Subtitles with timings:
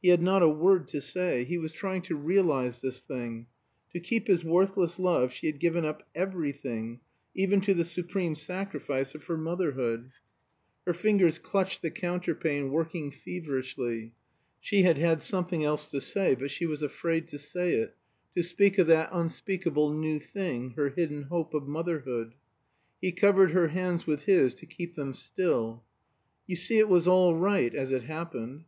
[0.00, 1.44] He had not a word to say.
[1.44, 3.46] He was trying to realize this thing.
[3.92, 7.00] To keep his worthless love, she had given up everything,
[7.34, 10.12] even to the supreme sacrifice of her motherhood.
[10.86, 14.14] Her fingers clutched the counterpane, working feverishly.
[14.60, 16.34] She had had something else to say.
[16.34, 17.94] But she was afraid to say it,
[18.34, 22.32] to speak of that unspeakable new thing, her hidden hope of motherhood.
[23.02, 25.82] He covered her hands with his to keep them still.
[26.46, 28.64] "You see it was all right, as it happened."